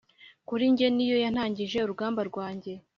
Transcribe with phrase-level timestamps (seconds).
[0.47, 2.73] kuri njye, niyo yatangije urugamba rwanjye